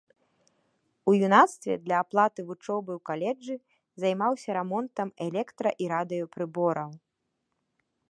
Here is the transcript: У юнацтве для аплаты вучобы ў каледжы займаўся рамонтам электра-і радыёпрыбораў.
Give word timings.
У 1.11 1.13
юнацтве 1.27 1.73
для 1.85 1.97
аплаты 2.05 2.41
вучобы 2.47 2.91
ў 2.97 3.01
каледжы 3.11 3.55
займаўся 4.07 4.49
рамонтам 4.61 5.07
электра-і 5.29 5.85
радыёпрыбораў. 5.97 6.89